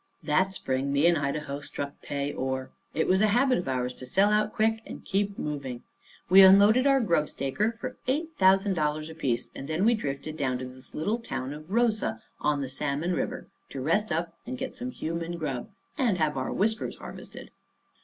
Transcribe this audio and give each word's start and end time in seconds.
That 0.23 0.51
spring 0.51 0.91
me 0.91 1.05
and 1.05 1.15
Idaho 1.15 1.59
struck 1.61 2.01
pay 2.01 2.33
ore. 2.33 2.71
It 2.91 3.05
was 3.07 3.21
a 3.21 3.27
habit 3.27 3.59
of 3.59 3.67
ours 3.67 3.93
to 3.93 4.07
sell 4.07 4.31
out 4.31 4.51
quick 4.51 4.81
and 4.83 5.05
keep 5.05 5.37
moving. 5.37 5.83
We 6.27 6.41
unloaded 6.41 6.87
our 6.87 6.99
grubstaker 6.99 7.73
for 7.77 7.97
eight 8.07 8.31
thousand 8.35 8.73
dollars 8.73 9.11
apiece; 9.11 9.51
and 9.53 9.67
then 9.67 9.85
we 9.85 9.93
drifted 9.93 10.37
down 10.37 10.57
to 10.57 10.65
this 10.65 10.95
little 10.95 11.19
town 11.19 11.53
of 11.53 11.69
Rosa, 11.69 12.19
on 12.39 12.61
the 12.61 12.67
Salmon 12.69 13.13
river, 13.13 13.45
to 13.69 13.79
rest 13.79 14.11
up, 14.11 14.33
and 14.47 14.57
get 14.57 14.75
some 14.75 14.89
human 14.89 15.37
grub, 15.37 15.69
and 15.99 16.17
have 16.17 16.35
our 16.35 16.51
whiskers 16.51 16.95
harvested. 16.95 17.51